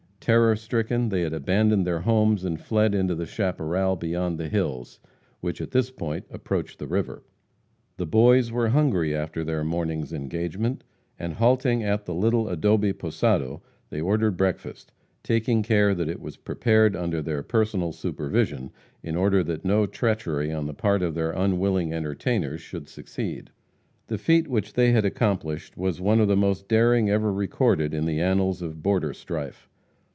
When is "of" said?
21.01-21.15, 26.19-26.27, 28.61-28.83